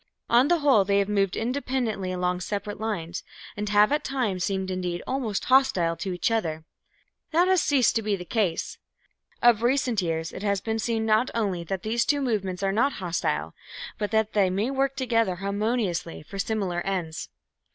On 0.31 0.47
the 0.47 0.61
whole 0.61 0.83
they 0.83 0.97
have 0.97 1.07
moved 1.07 1.35
independently 1.35 2.11
along 2.11 2.39
separate 2.41 2.79
lines, 2.79 3.21
and 3.55 3.69
have 3.69 3.91
at 3.91 4.03
times 4.03 4.43
seemed 4.43 4.71
indeed 4.71 5.03
almost 5.05 5.45
hostile 5.45 5.95
to 5.97 6.11
each 6.11 6.31
other. 6.31 6.65
That 7.29 7.47
has 7.47 7.61
ceased 7.61 7.95
to 7.97 8.01
be 8.01 8.15
the 8.15 8.25
case. 8.25 8.79
Of 9.43 9.61
recent 9.61 10.01
years 10.01 10.31
it 10.31 10.41
has 10.41 10.59
been 10.59 10.79
seen 10.79 11.05
not 11.05 11.29
only 11.35 11.63
that 11.65 11.83
these 11.83 12.03
two 12.03 12.19
movements 12.19 12.63
are 12.63 12.71
not 12.71 12.93
hostile, 12.93 13.53
but 13.99 14.09
that 14.09 14.33
they 14.33 14.49
may 14.49 14.71
work 14.71 14.95
together 14.95 15.35
harmoniously 15.35 16.23
for 16.23 16.39
similar 16.39 16.81
ends. 16.83 17.29